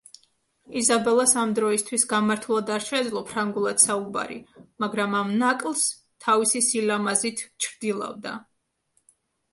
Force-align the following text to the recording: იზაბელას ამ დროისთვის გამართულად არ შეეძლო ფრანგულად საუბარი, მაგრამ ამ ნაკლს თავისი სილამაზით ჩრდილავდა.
იზაბელას 0.79 1.33
ამ 1.41 1.51
დროისთვის 1.59 2.05
გამართულად 2.13 2.71
არ 2.77 2.85
შეეძლო 2.87 3.21
ფრანგულად 3.33 3.83
საუბარი, 3.85 4.39
მაგრამ 4.85 5.13
ამ 5.21 5.31
ნაკლს 5.45 5.85
თავისი 6.27 6.63
სილამაზით 6.71 7.47
ჩრდილავდა. 7.67 8.37